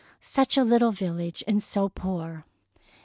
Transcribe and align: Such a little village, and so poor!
Such 0.19 0.57
a 0.57 0.63
little 0.63 0.89
village, 0.91 1.43
and 1.45 1.61
so 1.61 1.87
poor! 1.87 2.43